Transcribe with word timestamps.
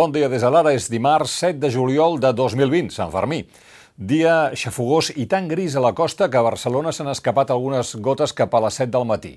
Bon 0.00 0.08
dia 0.08 0.30
des 0.32 0.40
de 0.40 0.48
l'ara, 0.48 0.70
és 0.72 0.86
dimarts 0.88 1.32
7 1.42 1.58
de 1.60 1.68
juliol 1.68 2.14
de 2.22 2.30
2020, 2.32 2.86
Sant 2.94 3.10
Fermí. 3.12 3.42
Dia 4.00 4.48
xafogós 4.56 5.10
i 5.12 5.26
tan 5.28 5.44
gris 5.50 5.76
a 5.76 5.82
la 5.84 5.90
costa 5.92 6.30
que 6.32 6.40
a 6.40 6.46
Barcelona 6.46 6.88
s'han 6.88 7.10
escapat 7.12 7.52
algunes 7.52 7.90
gotes 8.00 8.32
cap 8.32 8.56
a 8.56 8.62
les 8.64 8.78
7 8.80 8.94
del 8.94 9.04
matí. 9.04 9.34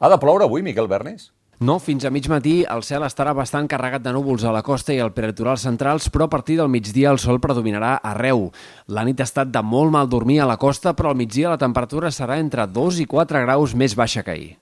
Ha 0.00 0.08
de 0.08 0.16
ploure 0.16 0.48
avui, 0.48 0.64
Miquel 0.64 0.88
Bernis? 0.88 1.34
No, 1.60 1.76
fins 1.84 2.08
a 2.08 2.14
mig 2.14 2.30
matí 2.32 2.62
el 2.64 2.80
cel 2.80 3.04
estarà 3.04 3.36
bastant 3.36 3.68
carregat 3.68 4.08
de 4.08 4.16
núvols 4.16 4.48
a 4.48 4.56
la 4.56 4.64
costa 4.64 4.96
i 4.96 5.02
al 5.04 5.12
prelitoral 5.12 5.60
centrals, 5.60 6.08
però 6.08 6.30
a 6.30 6.32
partir 6.32 6.56
del 6.56 6.72
migdia 6.72 7.12
el 7.12 7.20
sol 7.20 7.36
predominarà 7.36 7.98
arreu. 8.00 8.48
La 8.88 9.04
nit 9.04 9.20
ha 9.20 9.28
estat 9.28 9.52
de 9.52 9.60
molt 9.60 9.92
mal 9.92 10.08
dormir 10.08 10.40
a 10.40 10.48
la 10.48 10.56
costa, 10.56 10.96
però 10.96 11.12
al 11.12 11.20
migdia 11.20 11.52
la 11.52 11.60
temperatura 11.60 12.08
serà 12.08 12.40
entre 12.40 12.64
2 12.64 13.04
i 13.04 13.12
4 13.18 13.44
graus 13.44 13.76
més 13.76 13.92
baixa 13.92 14.24
que 14.24 14.32
ahir. 14.32 14.54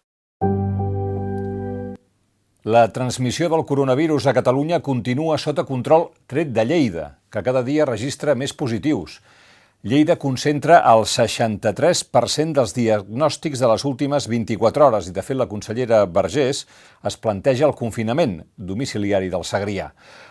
La 2.64 2.88
transmissió 2.88 3.50
del 3.52 3.66
coronavirus 3.68 4.24
a 4.24 4.32
Catalunya 4.32 4.78
continua 4.80 5.34
sota 5.36 5.66
control 5.68 6.06
tret 6.24 6.48
de 6.56 6.62
Lleida, 6.64 7.18
que 7.28 7.42
cada 7.44 7.60
dia 7.60 7.84
registra 7.84 8.32
més 8.32 8.54
positius. 8.56 9.18
Lleida 9.84 10.16
concentra 10.16 10.78
el 10.94 11.04
63% 11.04 12.56
dels 12.56 12.72
diagnòstics 12.72 13.60
de 13.60 13.68
les 13.68 13.84
últimes 13.84 14.30
24 14.32 14.86
hores 14.88 15.10
i, 15.10 15.12
de 15.12 15.20
fet, 15.20 15.36
la 15.36 15.50
consellera 15.52 16.06
Vergés 16.08 16.64
es 17.04 17.20
planteja 17.20 17.68
el 17.68 17.76
confinament 17.76 18.38
domiciliari 18.56 19.28
del 19.28 19.44
Segrià. 19.44 19.90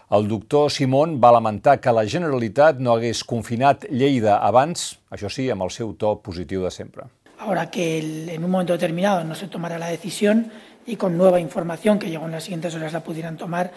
El 0.09 0.25
doctor 0.25 0.73
Simón 0.73 1.19
va 1.21 1.35
lamentar 1.37 1.77
que 1.85 1.93
la 1.93 2.09
Generalitat 2.09 2.81
no 2.81 2.97
hagués 2.97 3.21
confinat 3.21 3.85
Lleida 3.93 4.39
abans, 4.41 4.95
això 5.13 5.29
sí, 5.29 5.51
amb 5.53 5.69
el 5.69 5.77
seu 5.77 5.93
to 5.93 6.17
positiu 6.25 6.65
de 6.65 6.73
sempre. 6.73 7.11
Ahora 7.37 7.69
que 7.69 7.99
en 8.33 8.43
un 8.43 8.49
momento 8.49 8.73
determinado 8.73 9.23
no 9.23 9.35
se 9.35 9.47
tomará 9.47 9.77
la 9.77 9.89
decisión, 9.89 10.49
y 10.85 10.95
con 10.95 11.17
nueva 11.17 11.39
información 11.39 11.99
que 11.99 12.09
llegó 12.09 12.25
en 12.25 12.31
las 12.31 12.43
siguientes 12.43 12.73
horas 12.75 12.93
la 12.93 13.03
pudieran 13.03 13.37
tomar, 13.37 13.71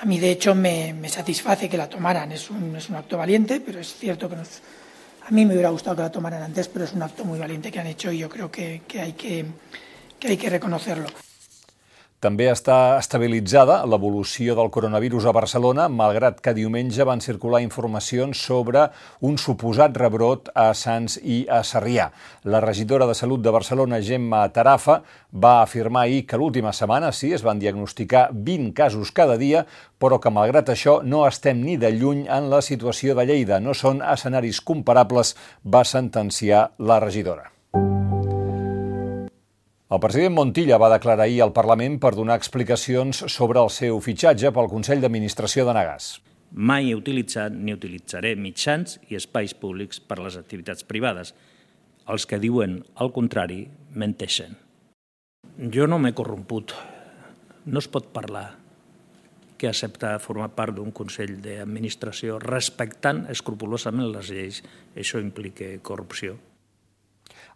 a 0.00 0.04
mí 0.04 0.18
de 0.18 0.30
hecho 0.30 0.54
me, 0.54 0.94
satisface 1.08 1.68
que 1.68 1.76
la 1.76 1.88
tomaran. 1.88 2.32
Es 2.32 2.50
un, 2.50 2.76
es 2.76 2.88
un 2.88 2.96
acto 2.96 3.18
valiente, 3.18 3.60
pero 3.60 3.80
es 3.80 3.94
cierto 3.94 4.28
que 4.28 4.36
a 4.36 5.30
mí 5.30 5.44
me 5.46 5.54
hubiera 5.54 5.70
gustado 5.70 5.96
que 5.96 6.02
la 6.02 6.12
tomaran 6.12 6.42
antes, 6.42 6.68
pero 6.68 6.84
es 6.84 6.92
un 6.92 7.02
acto 7.02 7.24
muy 7.24 7.38
valiente 7.38 7.70
que 7.72 7.80
han 7.80 7.86
hecho 7.86 8.12
y 8.12 8.18
yo 8.18 8.28
creo 8.28 8.50
que, 8.50 8.82
que 8.86 9.00
hay 9.00 9.12
que 9.12 10.50
reconocerlo. 10.50 11.06
També 12.22 12.46
està 12.46 13.00
estabilitzada 13.00 13.80
l'evolució 13.82 14.54
del 14.54 14.68
coronavirus 14.70 15.24
a 15.26 15.32
Barcelona, 15.34 15.88
malgrat 15.90 16.36
que 16.38 16.52
diumenge 16.54 17.02
van 17.02 17.18
circular 17.24 17.58
informacions 17.64 18.38
sobre 18.46 18.84
un 19.26 19.34
suposat 19.42 19.96
rebrot 19.98 20.52
a 20.54 20.68
Sants 20.78 21.16
i 21.18 21.40
a 21.50 21.64
Sarrià. 21.66 22.04
La 22.46 22.60
regidora 22.62 23.08
de 23.10 23.16
Salut 23.18 23.42
de 23.42 23.50
Barcelona, 23.50 23.98
Gemma 23.98 24.44
Tarafa, 24.54 25.00
va 25.34 25.56
afirmar 25.64 26.04
ahir 26.04 26.20
que 26.30 26.38
l'última 26.38 26.70
setmana 26.70 27.10
sí 27.10 27.32
es 27.34 27.42
van 27.42 27.58
diagnosticar 27.58 28.28
20 28.30 28.70
casos 28.70 29.10
cada 29.10 29.34
dia, 29.40 29.64
però 29.98 30.20
que 30.22 30.30
malgrat 30.30 30.70
això 30.70 31.00
no 31.02 31.24
estem 31.26 31.64
ni 31.66 31.74
de 31.74 31.90
lluny 31.90 32.28
en 32.30 32.46
la 32.54 32.62
situació 32.62 33.18
de 33.18 33.26
Lleida. 33.26 33.58
No 33.58 33.74
són 33.74 33.98
escenaris 33.98 34.62
comparables, 34.62 35.34
va 35.66 35.82
sentenciar 35.82 36.68
la 36.78 37.00
regidora. 37.02 37.50
El 39.92 40.00
president 40.00 40.32
Montilla 40.32 40.78
va 40.80 40.88
declarar 40.88 41.26
ahir 41.26 41.42
al 41.44 41.50
Parlament 41.52 41.98
per 42.00 42.14
donar 42.16 42.38
explicacions 42.40 43.18
sobre 43.28 43.60
el 43.60 43.68
seu 43.68 43.98
fitxatge 44.00 44.48
pel 44.56 44.70
Consell 44.72 45.02
d'Administració 45.02 45.66
de 45.68 45.74
Nagàs. 45.76 46.06
Mai 46.52 46.86
he 46.88 46.94
utilitzat 46.96 47.52
ni 47.52 47.74
utilitzaré 47.76 48.30
mitjans 48.40 48.94
i 49.10 49.18
espais 49.18 49.52
públics 49.52 50.00
per 50.00 50.16
a 50.16 50.24
les 50.24 50.38
activitats 50.40 50.86
privades. 50.88 51.34
Els 52.08 52.24
que 52.24 52.38
diuen 52.40 52.78
el 53.04 53.12
contrari 53.12 53.66
menteixen. 53.92 54.56
Jo 55.76 55.84
no 55.84 55.98
m'he 56.00 56.14
corromput. 56.16 56.72
No 57.66 57.82
es 57.84 57.88
pot 57.92 58.08
parlar 58.14 58.46
que 59.60 59.68
accepta 59.68 60.14
formar 60.24 60.54
part 60.56 60.78
d'un 60.78 60.88
Consell 60.96 61.34
d'Administració 61.44 62.40
respectant 62.40 63.26
escrupulosament 63.36 64.08
les 64.16 64.32
lleis. 64.32 64.62
Això 64.96 65.20
implica 65.20 65.68
corrupció. 65.84 66.38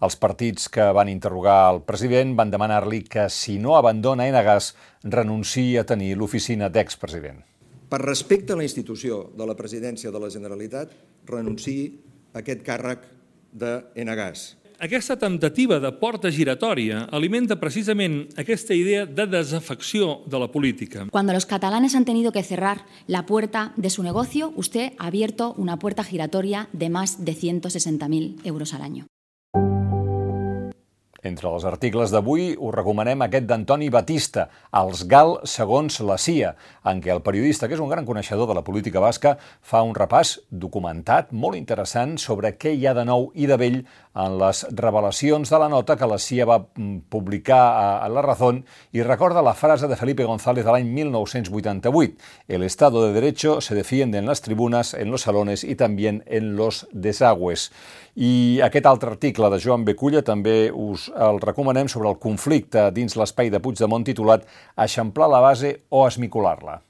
Els 0.05 0.17
partits 0.21 0.69
que 0.69 0.91
van 0.93 1.09
interrogar 1.09 1.73
el 1.73 1.83
president 1.89 2.35
van 2.37 2.51
demanar-li 2.53 3.03
que, 3.09 3.31
si 3.33 3.57
no 3.59 3.77
abandona 3.79 4.27
Enagas, 4.29 4.75
renunciï 5.05 5.79
a 5.81 5.87
tenir 5.89 6.13
l'oficina 6.17 6.69
d'expresident. 6.69 7.41
Per 7.89 8.03
respecte 8.03 8.53
a 8.53 8.59
la 8.59 8.67
institució 8.67 9.31
de 9.39 9.47
la 9.47 9.55
presidència 9.57 10.11
de 10.11 10.21
la 10.21 10.31
Generalitat, 10.31 10.93
renunciï 11.31 11.89
a 12.35 12.43
aquest 12.43 12.63
càrrec 12.67 13.09
d'Enagas. 13.57 14.57
Aquesta 14.77 15.17
temptativa 15.17 15.79
de 15.81 15.89
porta 15.97 16.29
giratòria 16.29 17.07
alimenta 17.17 17.57
precisament 17.57 18.27
aquesta 18.37 18.77
idea 18.77 19.07
de 19.07 19.25
desafecció 19.25 20.21
de 20.27 20.39
la 20.43 20.51
política. 20.53 21.07
Cuando 21.11 21.33
los 21.33 21.47
catalanes 21.47 21.95
han 21.95 22.05
tenido 22.05 22.31
que 22.33 22.43
cerrar 22.43 22.85
la 23.07 23.25
puerta 23.25 23.73
de 23.77 23.89
su 23.89 24.03
negocio, 24.03 24.53
usted 24.55 24.93
ha 24.99 25.07
abierto 25.07 25.55
una 25.57 25.79
puerta 25.79 26.05
giratoria 26.05 26.69
de 26.75 26.91
más 26.91 27.25
de 27.25 27.33
160.000 27.33 28.45
euros 28.45 28.75
al 28.75 28.83
año. 28.83 29.07
Entre 31.23 31.49
els 31.49 31.65
articles 31.65 32.13
d'avui 32.13 32.55
us 32.57 32.75
recomanem 32.75 33.23
aquest 33.25 33.47
d'Antoni 33.49 33.89
Batista, 33.91 34.49
Els 34.77 35.07
GAL 35.09 35.39
segons 35.45 36.01
la 36.01 36.19
CIA, 36.19 36.55
en 36.85 37.01
què 37.01 37.13
el 37.15 37.23
periodista, 37.23 37.69
que 37.69 37.77
és 37.79 37.83
un 37.83 37.91
gran 37.93 38.05
coneixedor 38.05 38.49
de 38.49 38.57
la 38.59 38.65
política 38.65 39.01
basca, 39.01 39.37
fa 39.63 39.83
un 39.83 39.95
repàs 39.95 40.37
documentat 40.51 41.33
molt 41.33 41.57
interessant 41.57 42.17
sobre 42.19 42.55
què 42.59 42.75
hi 42.75 42.87
ha 42.87 42.95
de 42.95 43.07
nou 43.09 43.31
i 43.35 43.47
de 43.47 43.57
vell 43.61 43.81
en 44.17 44.39
les 44.41 44.63
revelacions 44.73 45.51
de 45.53 45.59
la 45.61 45.69
nota 45.69 45.97
que 45.97 46.09
la 46.09 46.19
CIA 46.19 46.47
va 46.49 46.59
mm, 46.65 47.09
publicar 47.13 47.61
a 48.03 48.09
La 48.09 48.23
Razón 48.25 48.63
i 48.97 49.03
recorda 49.05 49.45
la 49.45 49.55
frase 49.55 49.89
de 49.89 49.97
Felipe 49.97 50.25
González 50.25 50.65
de 50.65 50.73
l'any 50.73 50.89
1988 50.89 52.17
El 52.49 52.63
Estado 52.63 53.07
de 53.07 53.13
Derecho 53.13 53.61
se 53.61 53.75
defiende 53.75 54.19
en 54.19 54.27
las 54.27 54.41
tribunas, 54.41 54.95
en 54.95 55.11
los 55.11 55.23
salones 55.23 55.65
y 55.65 55.77
también 55.77 56.25
en 56.27 56.57
los 56.57 56.89
desagües. 56.93 57.73
I 58.17 58.61
aquest 58.65 58.87
altre 58.87 59.11
article 59.11 59.51
de 59.53 59.61
Joan 59.61 59.85
Beculla 59.85 60.23
també 60.25 60.71
us 60.73 61.06
el 61.13 61.41
recomanem 61.45 61.89
sobre 61.93 62.11
el 62.11 62.19
conflicte 62.23 62.89
dins 62.97 63.17
l'espai 63.17 63.53
de 63.53 63.63
Puigdemont 63.63 64.05
titulat 64.07 64.49
Eixamplar 64.77 65.31
la 65.31 65.45
base 65.45 65.77
o 65.91 66.07
esmicular-la. 66.07 66.81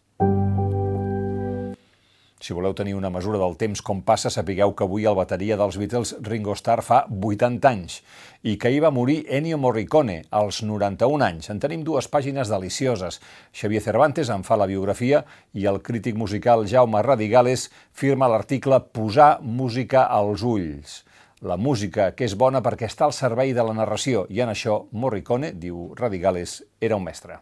Si 2.37 2.53
voleu 2.53 2.75
tenir 2.77 2.93
una 2.95 3.09
mesura 3.11 3.39
del 3.41 3.55
temps 3.57 3.81
com 3.83 4.03
passa, 4.05 4.29
sapigueu 4.31 4.75
que 4.77 4.85
avui 4.85 5.07
el 5.09 5.17
bateria 5.17 5.57
dels 5.57 5.79
Beatles 5.81 6.13
Ringo 6.29 6.53
Starr 6.55 6.85
fa 6.85 6.99
80 7.09 7.71
anys 7.71 7.97
i 8.45 8.59
que 8.61 8.71
hi 8.71 8.83
va 8.85 8.93
morir 8.93 9.23
Ennio 9.39 9.57
Morricone 9.59 10.19
als 10.31 10.61
91 10.63 11.25
anys. 11.25 11.49
En 11.51 11.63
tenim 11.65 11.83
dues 11.83 12.11
pàgines 12.13 12.53
delicioses. 12.53 13.19
Xavier 13.57 13.81
Cervantes 13.83 14.29
en 14.31 14.45
fa 14.45 14.61
la 14.61 14.69
biografia 14.69 15.25
i 15.57 15.65
el 15.67 15.81
crític 15.81 16.21
musical 16.21 16.69
Jaume 16.69 17.01
Radigales 17.03 17.71
firma 17.91 18.29
l'article 18.29 18.83
Posar 18.93 19.39
música 19.41 20.05
als 20.05 20.45
ulls. 20.45 21.06
La 21.45 21.59
música, 21.61 22.15
que 22.17 22.25
és 22.25 22.33
bona 22.33 22.63
perquè 22.65 22.87
està 22.89 23.05
al 23.05 23.13
servei 23.13 23.51
de 23.53 23.61
la 23.61 23.75
narració, 23.77 24.23
i 24.33 24.41
en 24.41 24.49
això 24.49 24.87
Morricone, 24.97 25.51
diu 25.53 25.91
Radigales, 25.99 26.63
era 26.81 26.97
un 26.97 27.05
mestre. 27.05 27.37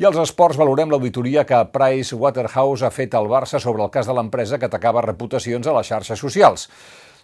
I 0.00 0.06
als 0.08 0.16
esports 0.22 0.56
valorem 0.56 0.88
l'auditoria 0.88 1.44
que 1.44 1.58
Price 1.68 2.16
Waterhouse 2.16 2.80
ha 2.80 2.88
fet 2.88 3.12
al 3.12 3.28
Barça 3.28 3.60
sobre 3.60 3.84
el 3.84 3.92
cas 3.92 4.08
de 4.08 4.16
l'empresa 4.16 4.56
que 4.56 4.70
atacava 4.70 5.04
reputacions 5.04 5.68
a 5.68 5.74
les 5.76 5.92
xarxes 5.92 6.24
socials. 6.24 6.70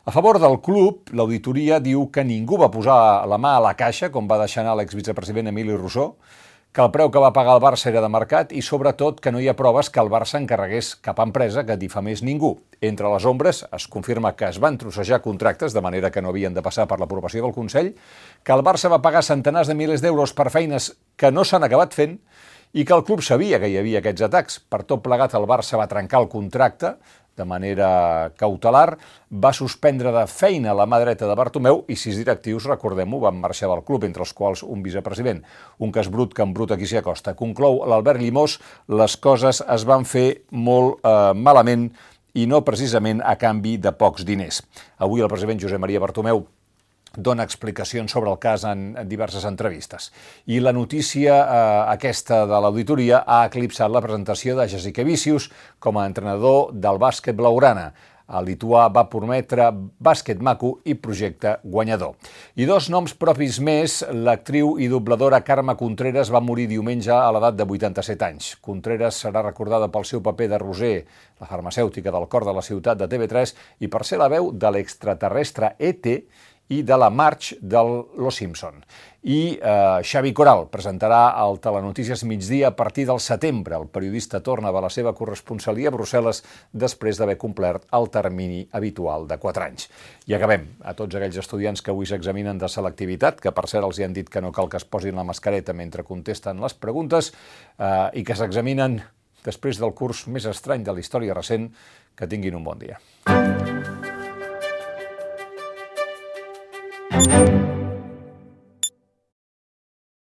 A 0.05 0.13
favor 0.13 0.37
del 0.39 0.61
club, 0.61 1.09
l'auditoria 1.17 1.81
diu 1.81 2.11
que 2.13 2.21
ningú 2.21 2.61
va 2.61 2.69
posar 2.69 3.25
la 3.25 3.41
mà 3.41 3.57
a 3.57 3.63
la 3.65 3.73
caixa, 3.73 4.13
com 4.13 4.29
va 4.29 4.37
deixar 4.45 4.67
anar 4.67 4.77
l'exvicepresident 4.77 5.49
Emili 5.49 5.73
Rousseau, 5.73 6.13
que 6.77 6.85
el 6.85 6.91
preu 6.93 7.09
que 7.09 7.21
va 7.23 7.31
pagar 7.33 7.55
el 7.57 7.63
Barça 7.65 7.87
era 7.89 8.03
de 8.05 8.09
mercat 8.13 8.51
i, 8.53 8.61
sobretot, 8.61 9.23
que 9.25 9.31
no 9.33 9.41
hi 9.41 9.47
ha 9.49 9.55
proves 9.57 9.89
que 9.89 10.03
el 10.03 10.11
Barça 10.13 10.37
encarregués 10.37 10.91
cap 11.01 11.23
empresa 11.25 11.63
que 11.65 11.79
difamés 11.81 12.21
ningú. 12.21 12.51
Entre 12.85 13.09
les 13.09 13.25
ombres 13.25 13.63
es 13.73 13.87
confirma 13.89 14.35
que 14.37 14.51
es 14.51 14.59
van 14.61 14.77
trossejar 14.77 15.23
contractes 15.25 15.73
de 15.73 15.81
manera 15.81 16.11
que 16.13 16.21
no 16.21 16.35
havien 16.35 16.53
de 16.53 16.61
passar 16.61 16.85
per 16.91 16.99
l'aprovació 17.01 17.47
del 17.47 17.55
Consell, 17.57 17.95
que 18.45 18.53
el 18.53 18.65
Barça 18.67 18.93
va 18.93 19.01
pagar 19.01 19.25
centenars 19.25 19.73
de 19.73 19.79
milers 19.79 20.05
d'euros 20.05 20.37
per 20.37 20.51
feines 20.53 20.91
que 21.17 21.33
no 21.33 21.47
s'han 21.49 21.65
acabat 21.65 21.97
fent 21.97 22.19
i 22.73 22.85
que 22.85 22.97
el 22.97 23.05
club 23.05 23.23
sabia 23.23 23.61
que 23.63 23.71
hi 23.71 23.79
havia 23.79 24.03
aquests 24.03 24.27
atacs. 24.27 24.59
Per 24.71 24.83
tot 24.89 25.05
plegat, 25.05 25.37
el 25.39 25.47
Barça 25.49 25.79
va 25.79 25.89
trencar 25.91 26.25
el 26.25 26.31
contracte 26.33 26.97
de 27.37 27.45
manera 27.45 28.33
cautelar, 28.37 28.97
va 29.31 29.53
suspendre 29.53 30.11
de 30.15 30.25
feina 30.31 30.75
la 30.75 30.87
mà 30.89 30.99
dreta 31.03 31.29
de 31.29 31.37
Bartomeu 31.37 31.83
i 31.93 31.97
sis 32.01 32.17
directius, 32.17 32.67
recordem-ho, 32.71 33.21
van 33.23 33.39
marxar 33.43 33.69
del 33.71 33.85
club, 33.85 34.07
entre 34.09 34.25
els 34.25 34.33
quals 34.33 34.65
un 34.65 34.83
vicepresident. 34.83 35.43
Un 35.79 35.93
cas 35.93 36.09
brut 36.09 36.35
que 36.35 36.45
embruta 36.47 36.81
qui 36.81 36.89
s'hi 36.89 37.01
acosta. 37.03 37.37
Conclou 37.37 37.83
l'Albert 37.85 38.23
Llimós, 38.23 38.59
les 38.89 39.17
coses 39.21 39.61
es 39.61 39.85
van 39.85 40.09
fer 40.09 40.29
molt 40.51 41.05
eh, 41.05 41.33
malament 41.37 41.91
i 42.37 42.49
no 42.49 42.65
precisament 42.65 43.23
a 43.25 43.37
canvi 43.41 43.77
de 43.81 43.93
pocs 43.97 44.25
diners. 44.29 44.63
Avui 44.99 45.25
el 45.25 45.33
president 45.33 45.61
Josep 45.61 45.81
Maria 45.81 46.01
Bartomeu 46.01 46.45
dona 47.17 47.45
explicacions 47.45 48.13
sobre 48.13 48.31
el 48.31 48.39
cas 48.39 48.65
en, 48.69 48.93
diverses 49.09 49.45
entrevistes. 49.49 50.11
I 50.47 50.61
la 50.61 50.73
notícia 50.77 51.39
eh, 51.43 51.63
aquesta 51.97 52.45
de 52.47 52.61
l'auditoria 52.63 53.25
ha 53.27 53.45
eclipsat 53.51 53.91
la 53.93 54.05
presentació 54.05 54.57
de 54.59 54.69
Jessica 54.69 55.05
Vicius 55.07 55.51
com 55.79 55.99
a 55.99 56.07
entrenador 56.07 56.71
del 56.73 57.01
bàsquet 57.03 57.37
blaurana. 57.37 57.91
El 58.27 58.49
lituà 58.49 58.89
va 58.91 59.05
prometre 59.07 59.69
bàsquet 60.03 60.41
maco 60.43 60.73
i 60.85 60.97
projecte 60.99 61.53
guanyador. 61.63 62.17
I 62.59 62.67
dos 62.67 62.89
noms 62.91 63.15
propis 63.15 63.61
més, 63.63 64.01
l'actriu 64.11 64.73
i 64.83 64.89
dobladora 64.91 65.45
Carme 65.47 65.77
Contreras 65.79 66.33
va 66.35 66.43
morir 66.43 66.67
diumenge 66.73 67.13
a 67.15 67.31
l'edat 67.35 67.55
de 67.61 67.69
87 67.77 68.27
anys. 68.27 68.51
Contreras 68.59 69.23
serà 69.23 69.45
recordada 69.47 69.93
pel 69.95 70.09
seu 70.11 70.25
paper 70.27 70.51
de 70.51 70.59
Roser, 70.59 70.97
la 71.39 71.47
farmacèutica 71.47 72.11
del 72.11 72.27
cor 72.27 72.49
de 72.49 72.57
la 72.57 72.67
ciutat 72.67 72.99
de 72.99 73.11
TV3, 73.15 73.55
i 73.87 73.93
per 73.93 74.03
ser 74.05 74.19
la 74.19 74.31
veu 74.33 74.51
de 74.51 74.75
l'extraterrestre 74.75 75.77
E.T., 75.79 76.19
i 76.69 76.83
de 76.83 76.97
la 76.99 77.11
March 77.11 77.55
del 77.61 78.07
Los 78.19 78.37
Simpson. 78.37 78.83
I 79.27 79.59
eh, 79.59 80.03
Xavi 80.07 80.31
Coral 80.37 80.69
presentarà 80.71 81.33
el 81.43 81.59
Telenotícies 81.63 82.23
migdia 82.27 82.69
a 82.71 82.77
partir 82.79 83.07
del 83.09 83.19
setembre. 83.21 83.75
El 83.75 83.89
periodista 83.91 84.41
torna 84.41 84.71
a 84.71 84.83
la 84.83 84.91
seva 84.91 85.15
corresponsalia 85.19 85.91
a 85.91 85.95
Brussel·les 85.95 86.43
després 86.71 87.19
d'haver 87.19 87.35
complert 87.39 87.89
el 87.99 88.07
termini 88.15 88.63
habitual 88.71 89.27
de 89.27 89.39
4 89.43 89.67
anys. 89.67 89.89
I 90.31 90.39
acabem. 90.39 90.69
A 90.87 90.95
tots 90.95 91.19
aquells 91.19 91.41
estudiants 91.43 91.83
que 91.83 91.91
avui 91.91 92.07
s'examinen 92.07 92.59
de 92.59 92.71
selectivitat, 92.71 93.41
que 93.43 93.55
per 93.55 93.67
cert 93.67 93.87
els 93.87 93.99
hi 93.99 94.07
han 94.07 94.15
dit 94.15 94.31
que 94.31 94.43
no 94.43 94.55
cal 94.55 94.71
que 94.71 94.79
es 94.79 94.87
posin 94.87 95.19
la 95.19 95.27
mascareta 95.27 95.75
mentre 95.75 96.07
contesten 96.07 96.63
les 96.63 96.75
preguntes, 96.75 97.33
eh, 97.79 98.09
i 98.15 98.23
que 98.23 98.39
s'examinen 98.39 99.01
després 99.47 99.79
del 99.83 99.95
curs 99.95 100.27
més 100.27 100.47
estrany 100.47 100.87
de 100.87 100.95
la 100.95 101.03
història 101.03 101.35
recent, 101.35 101.71
que 102.17 102.31
tinguin 102.31 102.59
un 102.59 102.65
bon 102.65 102.79
dia. 102.79 102.99